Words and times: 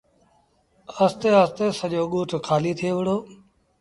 آهستي 0.93 1.29
آهستي 1.39 1.67
سڄو 1.79 2.03
ڳوٺ 2.13 2.29
کآليٚ 2.47 2.77
ٿئي 2.79 2.91
وُهڙو۔ 2.95 3.17